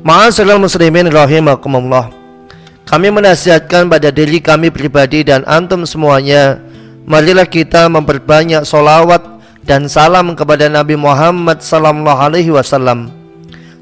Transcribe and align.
Ma'asyiral 0.00 0.56
muslimin 0.56 1.12
rahimakumullah. 1.12 2.08
Kami 2.88 3.12
menasihatkan 3.12 3.84
pada 3.92 4.08
diri 4.08 4.40
kami 4.40 4.72
pribadi 4.72 5.20
dan 5.20 5.44
antum 5.44 5.84
semuanya, 5.84 6.56
marilah 7.04 7.44
kita 7.44 7.84
memperbanyak 7.92 8.64
solawat 8.64 9.20
dan 9.68 9.84
salam 9.92 10.32
kepada 10.32 10.72
Nabi 10.72 10.96
Muhammad 10.96 11.60
sallallahu 11.60 12.16
alaihi 12.16 12.48
wasallam. 12.48 13.12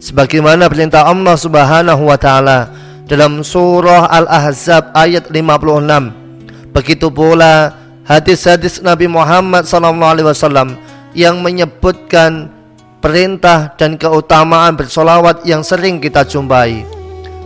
Sebagaimana 0.02 0.66
perintah 0.66 1.06
Allah 1.06 1.38
Subhanahu 1.38 2.10
wa 2.10 2.18
taala 2.18 2.74
dalam 3.06 3.46
surah 3.46 4.10
Al-Ahzab 4.10 4.90
ayat 4.98 5.30
56. 5.30 6.74
Begitu 6.74 7.14
pula 7.14 7.78
hadis-hadis 8.10 8.82
Nabi 8.82 9.06
Muhammad 9.06 9.70
sallallahu 9.70 10.12
alaihi 10.18 10.28
wasallam 10.28 10.74
yang 11.14 11.38
menyebutkan 11.46 12.50
perintah 12.98 13.74
dan 13.78 13.94
keutamaan 13.94 14.74
bersolawat 14.74 15.46
yang 15.46 15.62
sering 15.62 16.02
kita 16.02 16.26
jumpai. 16.26 16.82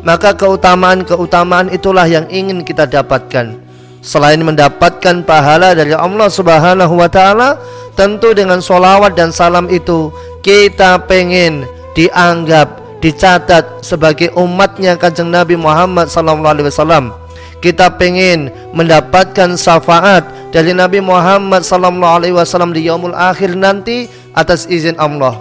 Maka 0.02 0.34
keutamaan-keutamaan 0.34 1.70
itulah 1.70 2.10
yang 2.10 2.26
ingin 2.26 2.66
kita 2.66 2.90
dapatkan. 2.90 3.54
Selain 4.02 4.42
mendapatkan 4.42 5.22
pahala 5.22 5.78
dari 5.78 5.94
Allah 5.94 6.26
Subhanahu 6.26 6.98
wa 6.98 7.06
taala, 7.06 7.54
tentu 7.94 8.34
dengan 8.34 8.58
solawat 8.58 9.14
dan 9.14 9.30
salam 9.30 9.70
itu 9.70 10.10
kita 10.42 11.06
pengen 11.06 11.62
dianggap 11.94 12.82
dicatat 12.98 13.82
sebagai 13.86 14.34
umatnya 14.34 14.98
kanjeng 14.98 15.30
Nabi 15.30 15.54
Muhammad 15.54 16.10
SAW. 16.10 17.14
Kita 17.62 17.94
pengen 17.94 18.50
mendapatkan 18.74 19.54
syafaat 19.54 20.26
dari 20.50 20.74
Nabi 20.74 20.98
Muhammad 20.98 21.62
SAW 21.62 22.74
di 22.74 22.90
yaumul 22.90 23.14
akhir 23.14 23.54
nanti 23.54 24.10
atas 24.32 24.64
izin 24.68 24.96
Allah 24.96 25.36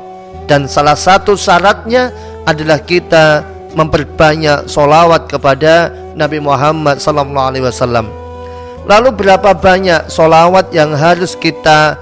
dan 0.52 0.68
salah 0.68 1.00
satu 1.00 1.40
syaratnya 1.40 2.12
adalah 2.44 2.82
kita 2.82 3.46
memperbanyak 3.72 4.68
solawat 4.68 5.32
kepada 5.32 5.92
Nabi 6.18 6.44
Muhammad 6.44 7.00
SAW. 7.00 8.08
Lalu 8.84 9.10
berapa 9.14 9.56
banyak 9.56 10.12
solawat 10.12 10.74
yang 10.76 10.92
harus 10.92 11.38
kita 11.40 11.96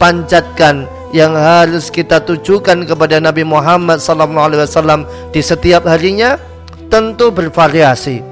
panjatkan, 0.00 0.90
yang 1.14 1.36
harus 1.36 1.92
kita 1.92 2.18
tujukan 2.18 2.82
kepada 2.82 3.22
Nabi 3.22 3.46
Muhammad 3.46 4.02
SAW 4.02 5.06
di 5.30 5.38
setiap 5.44 5.86
harinya? 5.86 6.40
Tentu 6.90 7.30
bervariasi. 7.30 8.22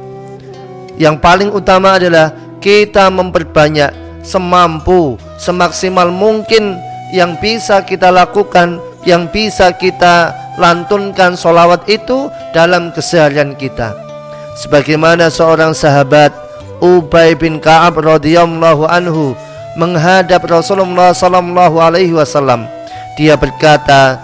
Yang 0.98 1.16
paling 1.22 1.50
utama 1.54 1.98
adalah 1.98 2.34
kita 2.58 3.10
memperbanyak 3.10 3.90
semampu, 4.22 5.18
semaksimal 5.38 6.10
mungkin 6.10 6.78
yang 7.12 7.36
bisa 7.36 7.84
kita 7.84 8.08
lakukan, 8.08 8.80
yang 9.04 9.28
bisa 9.28 9.68
kita 9.76 10.32
lantunkan 10.56 11.36
solawat 11.36 11.84
itu 11.86 12.32
dalam 12.56 12.88
keseharian 12.96 13.52
kita. 13.52 13.92
Sebagaimana 14.64 15.28
seorang 15.28 15.76
sahabat 15.76 16.32
Ubay 16.80 17.36
bin 17.36 17.60
Ka'ab 17.60 18.00
radhiyallahu 18.00 18.88
anhu 18.88 19.36
menghadap 19.76 20.42
Rasulullah 20.48 21.12
sallallahu 21.12 21.78
alaihi 21.78 22.16
wasallam. 22.16 22.64
Dia 23.20 23.36
berkata, 23.36 24.18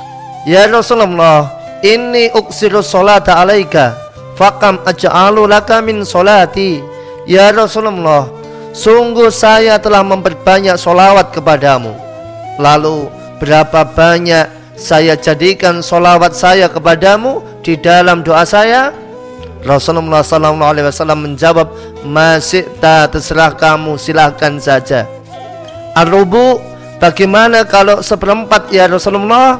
"Ya 0.48 0.64
Rasulullah, 0.64 1.53
ini 1.84 2.33
uksiru 2.33 2.81
salata 2.81 3.36
alaika, 3.36 3.94
fakam 4.34 4.81
aj'alu 4.89 5.44
laka 5.44 5.84
min 5.84 6.03
salati." 6.09 6.81
Ya 7.28 7.53
Rasulullah, 7.53 8.33
sungguh 8.72 9.28
saya 9.28 9.77
telah 9.77 10.00
memperbanyak 10.00 10.81
solawat 10.81 11.28
kepadamu 11.36 12.07
Lalu 12.58 13.06
berapa 13.38 13.86
banyak 13.86 14.74
saya 14.74 15.14
jadikan 15.14 15.78
solawat 15.82 16.34
saya 16.34 16.66
kepadamu 16.66 17.42
di 17.62 17.78
dalam 17.78 18.26
doa 18.26 18.42
saya? 18.42 18.90
Rasulullah 19.66 20.22
SAW 20.22 21.18
menjawab, 21.18 21.74
masih 22.06 22.66
tak 22.78 23.14
terserah 23.14 23.54
kamu 23.58 23.98
silahkan 23.98 24.54
saja. 24.62 25.02
Al-Rubu, 25.98 26.62
bagaimana 27.02 27.66
kalau 27.66 27.98
seperempat 27.98 28.70
ya 28.70 28.86
Rasulullah? 28.86 29.58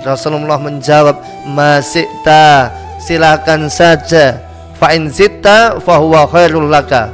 Rasulullah 0.00 0.56
menjawab, 0.56 1.20
masih 1.52 2.08
tak 2.24 2.72
silahkan 2.96 3.68
saja. 3.68 4.40
Fa'in 4.80 5.12
zita 5.12 5.76
fahuwa 5.84 6.24
khairul 6.24 6.72
laka. 6.72 7.12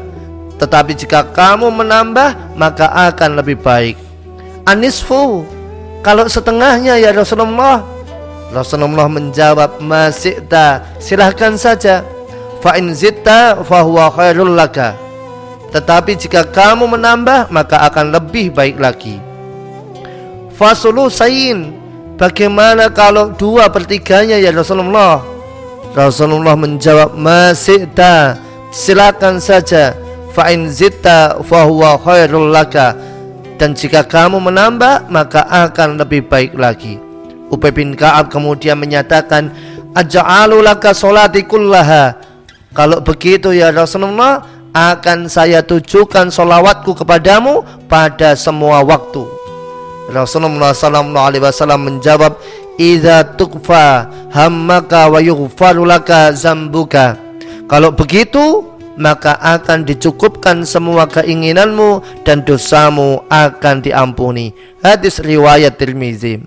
Tetapi 0.62 0.94
jika 0.94 1.26
kamu 1.34 1.74
menambah, 1.74 2.54
maka 2.54 2.86
akan 3.10 3.42
lebih 3.42 3.58
baik 3.58 4.05
anisfu. 4.66 5.46
Kalau 6.02 6.26
setengahnya 6.26 6.98
ya 6.98 7.14
Rasulullah. 7.14 7.86
Rasulullah 8.50 9.10
menjawab 9.10 9.82
masih 9.82 10.42
tak 10.46 10.86
silahkan 11.02 11.58
saja. 11.58 12.06
Fa 12.62 12.78
in 12.78 12.94
zitta 12.94 13.62
fahuwa 13.62 14.10
khairul 14.10 14.54
laka. 14.54 14.94
Tetapi 15.74 16.14
jika 16.14 16.46
kamu 16.46 16.86
menambah 16.86 17.50
maka 17.50 17.86
akan 17.90 18.14
lebih 18.14 18.54
baik 18.54 18.78
lagi. 18.78 19.18
Fasulu 20.54 21.10
sayin 21.10 21.74
bagaimana 22.16 22.88
kalau 22.88 23.34
dua 23.34 23.66
pertiganya 23.66 24.38
ya 24.38 24.54
Rasulullah? 24.54 25.20
Rasulullah 25.92 26.54
menjawab 26.54 27.18
masih 27.18 27.90
tak 27.92 28.38
silakan 28.70 29.42
saja. 29.42 29.98
Fa 30.30 30.54
in 30.54 30.70
zitta 30.70 31.42
fahuwa 31.42 31.98
khairul 31.98 32.52
laka 32.54 32.94
dan 33.56 33.72
jika 33.72 34.04
kamu 34.04 34.40
menambah 34.40 35.08
maka 35.08 35.44
akan 35.48 36.00
lebih 36.00 36.28
baik 36.28 36.52
lagi. 36.56 37.00
Ubay 37.48 37.72
bin 37.72 37.94
Ka'ab 37.96 38.28
kemudian 38.28 38.76
menyatakan 38.76 39.52
aj'alu 39.96 40.60
laka 40.60 40.92
salati. 40.92 41.46
Kalau 42.76 43.00
begitu 43.00 43.56
ya 43.56 43.72
Rasulullah 43.72 44.44
akan 44.76 45.32
saya 45.32 45.64
tujukan 45.64 46.28
solawatku 46.28 46.92
kepadamu 46.92 47.64
pada 47.88 48.36
semua 48.36 48.84
waktu. 48.84 49.24
Rasulullah 50.12 50.76
sallallahu 50.76 51.26
alaihi 51.32 51.42
wasallam 51.42 51.88
menjawab, 51.88 52.36
"Idza 52.76 53.24
tukfa 53.40 54.12
hammaka 54.30 55.08
wa 55.08 55.18
yughfaru 55.18 55.88
laka 55.88 56.30
zambuka." 56.36 57.16
Kalau 57.66 57.90
begitu, 57.90 58.75
maka 58.96 59.36
akan 59.38 59.84
dicukupkan 59.84 60.64
semua 60.64 61.04
keinginanmu 61.06 62.24
dan 62.24 62.42
dosamu 62.42 63.22
akan 63.28 63.84
diampuni. 63.84 64.56
Hadis 64.80 65.20
riwayat 65.20 65.76
Tirmizi. 65.76 66.40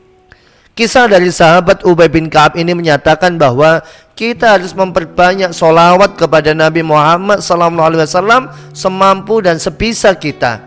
Kisah 0.74 1.12
dari 1.12 1.28
sahabat 1.28 1.84
Ubay 1.84 2.08
bin 2.08 2.32
Ka'ab 2.32 2.56
ini 2.56 2.72
menyatakan 2.72 3.36
bahwa 3.36 3.84
kita 4.16 4.56
harus 4.56 4.72
memperbanyak 4.72 5.52
solawat 5.52 6.16
kepada 6.16 6.56
Nabi 6.56 6.84
Muhammad 6.84 7.44
SAW 7.44 8.52
semampu 8.72 9.44
dan 9.44 9.60
sebisa 9.60 10.16
kita. 10.16 10.64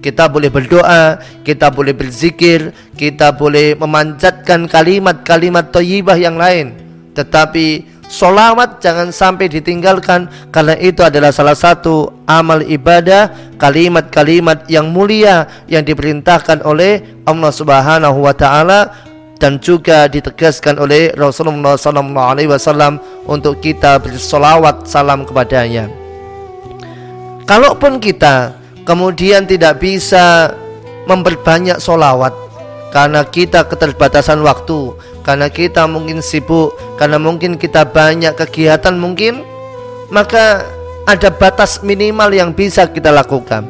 Kita 0.00 0.26
boleh 0.32 0.48
berdoa, 0.48 1.20
kita 1.46 1.68
boleh 1.68 1.92
berzikir, 1.92 2.72
kita 2.96 3.36
boleh 3.36 3.76
memanjatkan 3.76 4.66
kalimat-kalimat 4.66 5.70
toyibah 5.70 6.16
yang 6.16 6.40
lain. 6.40 6.72
Tetapi 7.12 7.99
Solawat 8.10 8.82
jangan 8.82 9.14
sampai 9.14 9.46
ditinggalkan 9.46 10.26
karena 10.50 10.74
itu 10.82 10.98
adalah 11.06 11.30
salah 11.30 11.54
satu 11.54 12.10
amal 12.26 12.58
ibadah 12.58 13.30
kalimat-kalimat 13.54 14.66
yang 14.66 14.90
mulia 14.90 15.46
yang 15.70 15.86
diperintahkan 15.86 16.66
oleh 16.66 17.06
Allah 17.22 17.54
Subhanahu 17.54 18.26
wa 18.26 18.34
taala 18.34 18.90
dan 19.38 19.62
juga 19.62 20.10
ditegaskan 20.10 20.82
oleh 20.82 21.14
Rasulullah 21.14 21.78
wasallam 22.50 22.98
untuk 23.30 23.62
kita 23.62 24.02
bersolawat 24.02 24.90
salam 24.90 25.22
kepadanya. 25.22 25.86
Kalaupun 27.46 28.02
kita 28.02 28.58
kemudian 28.82 29.46
tidak 29.46 29.78
bisa 29.78 30.50
memperbanyak 31.06 31.78
solawat 31.78 32.34
karena 32.90 33.22
kita 33.22 33.70
keterbatasan 33.70 34.42
waktu 34.42 34.98
karena 35.20 35.52
kita 35.52 35.84
mungkin 35.84 36.24
sibuk, 36.24 36.74
karena 36.96 37.20
mungkin 37.20 37.60
kita 37.60 37.84
banyak 37.84 38.36
kegiatan 38.36 38.96
mungkin, 38.96 39.44
maka 40.08 40.64
ada 41.04 41.28
batas 41.32 41.80
minimal 41.80 42.30
yang 42.32 42.50
bisa 42.52 42.86
kita 42.88 43.10
lakukan. 43.12 43.64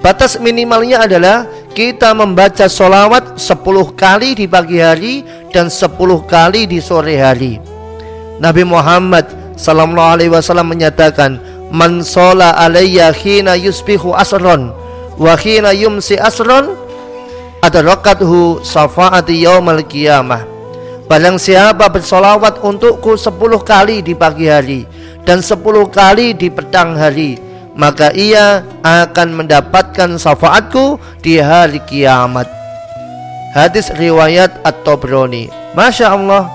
Batas 0.00 0.40
minimalnya 0.40 1.04
adalah 1.04 1.44
kita 1.76 2.16
membaca 2.16 2.66
solawat 2.66 3.36
10 3.36 3.92
kali 3.92 4.32
di 4.32 4.48
pagi 4.48 4.80
hari 4.80 5.22
dan 5.52 5.68
10 5.68 6.24
kali 6.24 6.64
di 6.64 6.80
sore 6.80 7.20
hari. 7.20 7.60
Nabi 8.40 8.64
Muhammad 8.64 9.28
sallallahu 9.60 10.12
alaihi 10.16 10.32
wasallam 10.32 10.72
menyatakan, 10.72 11.36
"Man 11.68 12.00
shola 12.00 12.56
alayya 12.56 13.12
khina 13.12 13.54
yusbihu 13.60 14.16
asron 14.16 14.72
wa 15.20 15.36
khina 15.36 15.76
yumsi 15.76 16.16
asron 16.16 16.72
adrakathu 17.60 18.64
syafaati 18.64 19.44
yaumal 19.44 19.84
qiyamah." 19.84 20.59
Barang 21.10 21.42
siapa 21.42 21.90
bersolawat 21.90 22.62
untukku 22.62 23.18
sepuluh 23.18 23.58
kali 23.58 23.98
di 23.98 24.14
pagi 24.14 24.46
hari 24.46 24.86
dan 25.26 25.42
sepuluh 25.42 25.90
kali 25.90 26.30
di 26.38 26.46
petang 26.46 26.94
hari 26.94 27.34
Maka 27.74 28.14
ia 28.14 28.62
akan 28.86 29.42
mendapatkan 29.42 30.14
syafaatku 30.14 31.02
di 31.18 31.42
hari 31.42 31.82
kiamat. 31.82 32.46
Hadis 33.58 33.90
riwayat 33.98 34.62
At-Tobroni 34.62 35.50
Masya 35.74 36.14
Allah. 36.14 36.46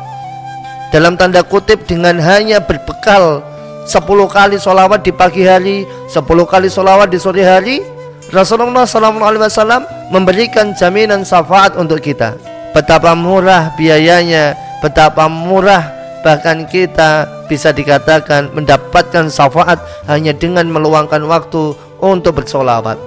Dalam 0.96 1.20
tanda 1.20 1.44
kutip 1.44 1.84
dengan 1.84 2.16
hanya 2.24 2.64
berbekal 2.64 3.44
10 3.84 4.08
kali 4.08 4.56
solawat 4.56 5.04
di 5.04 5.12
pagi 5.12 5.44
hari 5.44 5.84
10 6.08 6.24
kali 6.24 6.72
solawat 6.72 7.12
di 7.12 7.20
sore 7.20 7.44
hari 7.44 7.84
Rasulullah 8.32 8.88
SAW 8.88 9.84
memberikan 10.16 10.72
jaminan 10.72 11.28
syafaat 11.28 11.76
untuk 11.76 12.00
kita 12.00 12.55
betapa 12.76 13.16
murah 13.16 13.72
biayanya 13.80 14.52
betapa 14.84 15.32
murah 15.32 15.96
bahkan 16.28 16.68
kita 16.68 17.24
bisa 17.48 17.72
dikatakan 17.72 18.52
mendapatkan 18.52 19.32
syafaat 19.32 19.80
hanya 20.12 20.36
dengan 20.36 20.68
meluangkan 20.68 21.24
waktu 21.24 21.72
untuk 22.04 22.44
bersolawat 22.44 23.00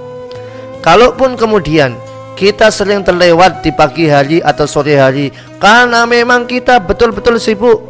kalaupun 0.80 1.36
kemudian 1.36 1.92
kita 2.32 2.72
sering 2.72 3.04
terlewat 3.04 3.60
di 3.60 3.68
pagi 3.68 4.08
hari 4.08 4.40
atau 4.40 4.64
sore 4.64 4.96
hari 4.96 5.28
karena 5.60 6.08
memang 6.08 6.48
kita 6.48 6.80
betul-betul 6.80 7.36
sibuk 7.36 7.84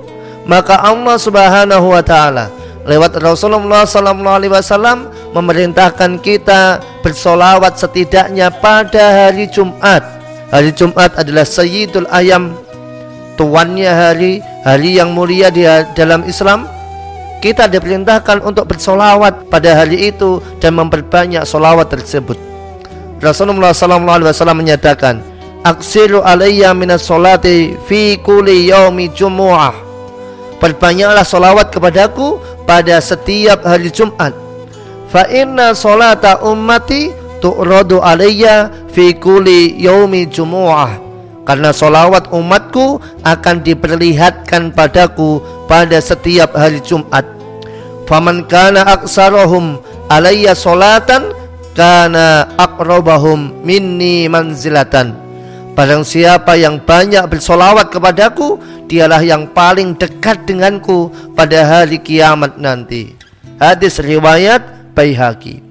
maka 0.51 0.83
Allah 0.83 1.15
Subhanahu 1.15 1.95
wa 1.95 2.03
taala 2.03 2.51
lewat 2.89 3.21
Rasulullah 3.21 3.85
sallallahu 3.85 4.37
alaihi 4.41 4.51
wasallam 4.51 5.13
memerintahkan 5.37 6.25
kita 6.25 6.81
bersolawat 7.05 7.77
setidaknya 7.77 8.49
pada 8.49 9.29
hari 9.29 9.45
Jumat. 9.53 10.18
Hari 10.49 10.73
Jumat 10.73 11.13
adalah 11.21 11.45
Sayyidul 11.45 12.09
Ayam, 12.09 12.57
tuannya 13.37 13.93
hari, 13.93 14.41
hari 14.65 14.97
yang 14.97 15.13
mulia 15.13 15.53
di 15.53 15.69
dalam 15.93 16.25
Islam. 16.25 16.65
Kita 17.45 17.69
diperintahkan 17.69 18.41
untuk 18.41 18.73
bersolawat 18.73 19.53
pada 19.53 19.77
hari 19.77 20.09
itu 20.09 20.41
dan 20.57 20.75
memperbanyak 20.81 21.45
solawat 21.45 21.93
tersebut. 21.93 22.49
Rasulullah 23.19 23.75
SAW 23.75 24.55
menyatakan 24.55 25.21
Aksiru 25.67 26.23
alaiya 26.23 26.71
minas 26.71 27.03
solati 27.03 27.75
fi 27.91 28.15
kuli 28.23 28.71
yaumi 28.71 29.11
jumu'ah 29.11 29.75
Perbanyaklah 30.63 31.27
solawat 31.27 31.75
kepadaku 31.75 32.39
pada 32.63 33.03
setiap 33.03 33.67
hari 33.67 33.91
Jumat 33.91 34.31
Fa 35.11 35.27
inna 35.27 35.75
solata 35.75 36.39
ummati 36.47 37.11
tu'radu 37.41 38.03
alaiya 38.03 38.71
fi 38.93 39.15
kuli 39.15 39.79
yaumi 39.79 40.27
jumu'ah. 40.27 41.01
Karena 41.49 41.73
solawat 41.73 42.29
umatku 42.29 43.01
akan 43.25 43.65
diperlihatkan 43.65 44.77
padaku 44.77 45.41
pada 45.65 45.97
setiap 45.97 46.53
hari 46.53 46.85
Jumat. 46.85 47.25
Faman 48.05 48.45
kana 48.45 48.85
aksarohum 48.85 49.81
alaiya 50.13 50.53
solatan 50.53 51.33
kana 51.73 52.53
aqrabahum 52.61 53.65
minni 53.65 54.29
manzilatan. 54.29 55.17
Barang 55.73 56.03
siapa 56.05 56.59
yang 56.59 56.83
banyak 56.83 57.23
bersolawat 57.31 57.95
kepadaku 57.95 58.59
Dialah 58.89 59.21
yang 59.21 59.53
paling 59.53 60.01
dekat 60.01 60.49
denganku 60.49 61.13
pada 61.37 61.61
hari 61.61 62.01
kiamat 62.01 62.57
nanti. 62.57 63.13
Hadis 63.61 64.01
riwayat 64.01 64.65
Baihaqi 64.97 65.68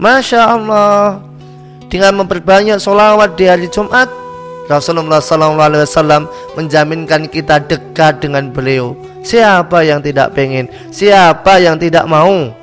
Masya 0.00 0.56
Allah 0.56 1.20
Dengan 1.92 2.24
memperbanyak 2.24 2.80
solawat 2.80 3.36
di 3.36 3.44
hari 3.44 3.68
Jumat 3.68 4.08
Rasulullah 4.64 5.20
SAW 5.20 6.30
menjaminkan 6.56 7.28
kita 7.28 7.60
dekat 7.60 8.24
dengan 8.24 8.48
beliau 8.48 8.96
Siapa 9.20 9.84
yang 9.84 10.00
tidak 10.00 10.32
pengen 10.32 10.72
Siapa 10.88 11.60
yang 11.60 11.76
tidak 11.76 12.08
mau 12.08 12.56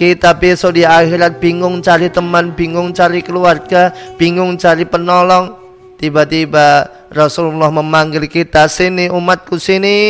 kita 0.00 0.32
besok 0.32 0.80
di 0.80 0.82
akhirat 0.88 1.44
bingung 1.44 1.84
cari 1.84 2.08
teman, 2.08 2.56
bingung 2.56 2.88
cari 2.88 3.20
keluarga, 3.20 3.92
bingung 4.16 4.56
cari 4.56 4.88
penolong. 4.88 5.52
Tiba-tiba 6.00 6.88
Rasulullah 7.12 7.68
memanggil 7.68 8.24
kita, 8.24 8.64
sini 8.64 9.12
umatku 9.12 9.60
sini. 9.60 10.00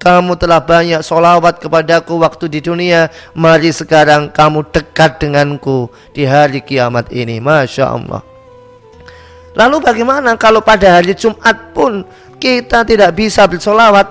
Kamu 0.00 0.32
telah 0.40 0.64
banyak 0.64 1.04
solawat 1.04 1.60
kepadaku 1.60 2.16
waktu 2.24 2.48
di 2.48 2.64
dunia. 2.64 3.12
Mari 3.36 3.68
sekarang 3.68 4.32
kamu 4.32 4.64
dekat 4.72 5.20
denganku 5.20 5.92
di 6.16 6.24
hari 6.24 6.64
kiamat 6.64 7.12
ini. 7.12 7.36
Masya 7.36 7.84
Allah. 7.84 8.24
Lalu 9.52 9.76
bagaimana 9.84 10.40
kalau 10.40 10.64
pada 10.64 10.96
hari 10.96 11.12
Jumat 11.12 11.76
pun 11.76 12.08
kita 12.40 12.80
tidak 12.88 13.12
bisa 13.12 13.44
bersolawat? 13.44 14.08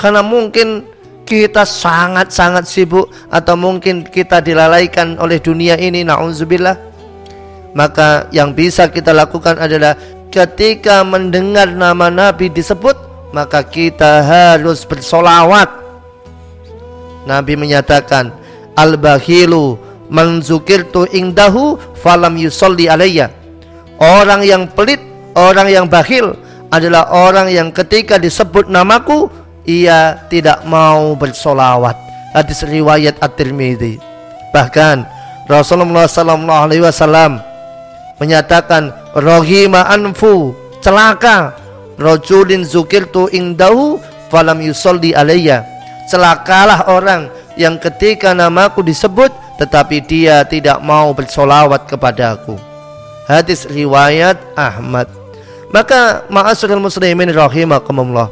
Karena 0.00 0.24
mungkin 0.24 0.88
kita 1.26 1.68
sangat-sangat 1.68 2.64
sibuk 2.64 3.12
atau 3.28 3.58
mungkin 3.58 4.08
kita 4.08 4.40
dilalaikan 4.40 5.18
oleh 5.18 5.42
dunia 5.42 5.74
ini 5.74 6.06
na'udzubillah 6.06 6.78
maka 7.74 8.30
yang 8.30 8.54
bisa 8.54 8.88
kita 8.88 9.10
lakukan 9.10 9.58
adalah 9.58 9.98
ketika 10.30 11.02
mendengar 11.02 11.66
nama 11.68 12.08
Nabi 12.08 12.48
disebut 12.48 13.05
maka 13.34 13.62
kita 13.66 14.22
harus 14.22 14.86
bersolawat 14.86 15.66
Nabi 17.26 17.58
menyatakan 17.58 18.30
al-bakhilu 18.78 19.78
manzukirtu 20.06 21.10
ingdahu 21.10 21.80
falam 21.98 22.38
yusolli 22.38 22.86
alayya 22.86 23.34
orang 23.98 24.46
yang 24.46 24.70
pelit 24.70 25.02
orang 25.34 25.68
yang 25.68 25.86
bakhil 25.90 26.38
adalah 26.70 27.10
orang 27.12 27.50
yang 27.52 27.68
ketika 27.70 28.18
disebut 28.18 28.66
namaku 28.66 29.30
ia 29.66 30.26
tidak 30.30 30.62
mau 30.64 31.12
bersolawat. 31.18 31.94
Hadis 32.32 32.62
riwayat 32.62 33.18
At-Tirmidzi. 33.18 33.98
Bahkan 34.54 34.96
Rasulullah 35.50 36.06
wasallam 36.06 37.42
menyatakan 38.22 38.94
rohima 39.14 39.86
anfu 39.90 40.54
celaka 40.80 41.54
rojulin 41.96 42.64
zukirtu 42.64 43.28
indahu 43.32 44.00
falam 44.32 44.60
yusolli 44.62 45.12
alayya. 45.16 45.64
Celakalah 46.06 46.86
orang 46.92 47.28
yang 47.58 47.80
ketika 47.80 48.30
namaku 48.36 48.84
disebut 48.84 49.32
tetapi 49.56 50.04
dia 50.04 50.44
tidak 50.44 50.78
mau 50.84 51.10
bersolawat 51.16 51.88
kepadaku 51.88 52.60
hadis 53.26 53.66
riwayat 53.66 54.38
Ahmad. 54.54 55.10
Maka 55.74 56.24
ma'asyiral 56.30 56.80
muslimin 56.80 57.34
rahimakumullah. 57.34 58.30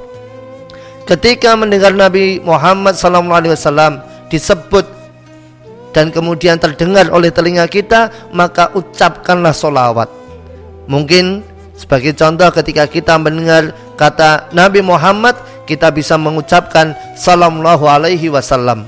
Ketika 1.05 1.53
mendengar 1.59 1.93
Nabi 1.93 2.41
Muhammad 2.41 2.97
SAW 2.97 4.01
disebut 4.33 4.87
dan 5.93 6.09
kemudian 6.09 6.57
terdengar 6.57 7.13
oleh 7.13 7.29
telinga 7.29 7.69
kita 7.69 8.09
maka 8.33 8.73
ucapkanlah 8.73 9.53
solawat. 9.53 10.09
Mungkin 10.89 11.45
sebagai 11.75 12.15
contoh 12.15 12.49
ketika 12.55 12.87
kita 12.87 13.19
mendengar 13.19 13.75
kata 13.99 14.51
Nabi 14.55 14.81
Muhammad 14.81 15.37
kita 15.67 15.91
bisa 15.91 16.15
mengucapkan 16.15 16.95
sallallahu 17.19 17.85
alaihi 17.87 18.31
wasallam 18.31 18.87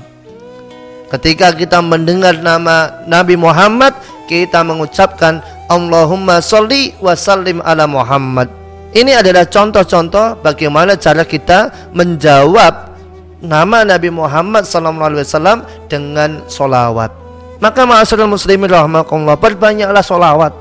ketika 1.11 1.51
kita 1.55 1.83
mendengar 1.83 2.35
nama 2.39 3.03
Nabi 3.07 3.35
Muhammad 3.35 3.95
kita 4.27 4.63
mengucapkan 4.63 5.39
Allahumma 5.67 6.39
sholli 6.39 6.95
wa 7.03 7.15
sallim 7.15 7.59
ala 7.63 7.87
Muhammad 7.87 8.47
ini 8.95 9.11
adalah 9.13 9.43
contoh-contoh 9.43 10.39
bagaimana 10.39 10.95
cara 10.95 11.27
kita 11.27 11.91
menjawab 11.91 12.87
nama 13.43 13.85
Nabi 13.85 14.09
Muhammad 14.09 14.65
SAW 14.65 15.61
dengan 15.85 16.41
solawat. 16.49 17.11
Maka 17.57 17.85
ma'asyiral 17.85 18.29
muslimin 18.29 18.69
rahmatullah 18.69 19.37
perbanyaklah 19.37 20.01
solawat. 20.01 20.53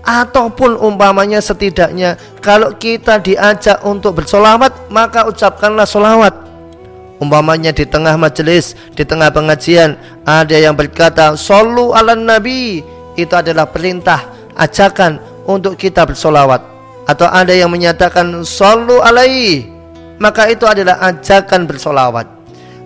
Ataupun 0.00 0.80
umpamanya 0.80 1.44
setidaknya 1.44 2.16
kalau 2.40 2.72
kita 2.74 3.20
diajak 3.20 3.84
untuk 3.84 4.20
bersolawat 4.20 4.72
maka 4.88 5.28
ucapkanlah 5.28 5.84
solawat. 5.84 6.32
Umpamanya 7.20 7.68
di 7.68 7.84
tengah 7.84 8.16
majelis, 8.16 8.72
di 8.96 9.04
tengah 9.04 9.28
pengajian 9.28 10.00
ada 10.24 10.56
yang 10.56 10.72
berkata 10.72 11.36
Solu 11.36 11.92
ala 11.92 12.16
nabi. 12.16 12.80
Itu 13.12 13.36
adalah 13.36 13.68
perintah 13.68 14.24
ajakan 14.56 15.20
untuk 15.44 15.76
kita 15.76 16.08
bersolawat. 16.08 16.64
Atau 17.04 17.28
ada 17.28 17.52
yang 17.52 17.68
menyatakan 17.68 18.40
sallu 18.46 19.04
alaihi 19.04 19.80
maka 20.20 20.52
itu 20.52 20.68
adalah 20.68 21.00
ajakan 21.00 21.64
bersolawat. 21.64 22.28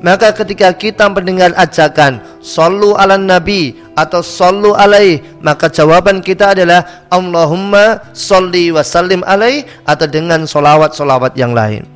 Maka 0.01 0.31
ketika 0.33 0.71
kita 0.71 1.11
mendengar 1.11 1.51
ajakan 1.59 2.23
sallu 2.39 2.95
ala 2.95 3.19
nabi 3.19 3.75
atau 3.95 4.21
sallu 4.21 4.75
alaihi 4.75 5.23
maka 5.41 5.71
jawaban 5.71 6.21
kita 6.21 6.53
adalah 6.55 7.07
Allahumma 7.11 8.03
salli 8.15 8.75
wa 8.75 8.83
sallim 8.83 9.23
alaihi 9.27 9.67
atau 9.87 10.07
dengan 10.07 10.45
solawat-solawat 10.45 11.35
yang 11.39 11.55
lain 11.55 11.87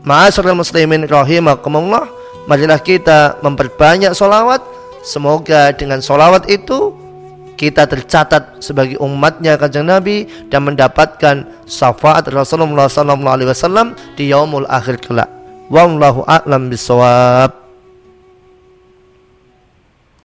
Ma'asyiral 0.00 0.56
muslimin 0.56 1.04
rahimakumullah 1.04 2.08
marilah 2.48 2.80
kita 2.80 3.36
memperbanyak 3.44 4.16
solawat 4.16 4.64
semoga 5.04 5.74
dengan 5.76 6.00
solawat 6.00 6.48
itu 6.48 6.96
kita 7.60 7.84
tercatat 7.84 8.64
sebagai 8.64 8.96
umatnya 9.04 9.60
kanjeng 9.60 9.84
Nabi 9.84 10.24
dan 10.48 10.64
mendapatkan 10.64 11.44
syafaat 11.68 12.24
Rasulullah 12.32 12.88
wasallam 12.88 13.92
di 14.16 14.32
yaumul 14.32 14.64
akhir 14.64 15.04
kelak. 15.04 15.28
Wallahu 15.68 16.24
a'lam 16.24 16.72
bisawab. 16.72 17.59